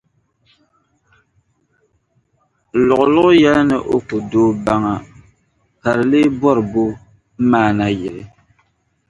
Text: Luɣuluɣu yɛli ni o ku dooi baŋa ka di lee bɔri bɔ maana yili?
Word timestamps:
Luɣuluɣu 2.87 3.29
yɛli 3.41 3.61
ni 3.69 3.77
o 3.93 3.95
ku 4.07 4.17
dooi 4.31 4.53
baŋa 4.65 4.93
ka 5.81 5.89
di 5.97 6.03
lee 6.11 6.29
bɔri 6.39 6.61
bɔ 6.71 6.83
maana 7.51 7.85
yili? 7.99 8.23